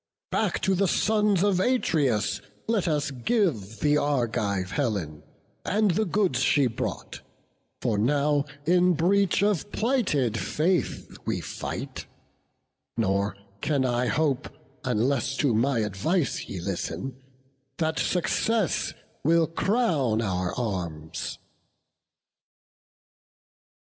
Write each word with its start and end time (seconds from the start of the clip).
Back 0.31 0.61
to 0.63 0.73
the 0.73 0.87
sons 0.87 1.43
of 1.43 1.59
Atreus 1.59 2.41
let 2.67 2.87
us 2.87 3.11
give 3.11 3.81
The 3.81 3.97
Argive 3.99 4.71
Helen, 4.71 5.21
and 5.63 5.91
the 5.91 6.05
goods 6.05 6.39
she 6.39 6.65
brought; 6.65 7.21
For 7.83 7.99
now 7.99 8.45
in 8.65 8.93
breach 8.93 9.43
of 9.43 9.71
plighted 9.71 10.39
faith 10.39 11.19
we 11.27 11.39
fight: 11.39 12.07
Nor 12.97 13.37
can 13.61 13.85
I 13.85 14.07
hope, 14.07 14.49
unless 14.83 15.37
to 15.37 15.53
my 15.53 15.81
advice 15.81 16.49
Ye 16.49 16.59
listen, 16.59 17.21
that 17.77 17.99
success 17.99 18.95
will 19.23 19.45
crown 19.45 20.19
our 20.19 20.51
arms." 20.55 21.37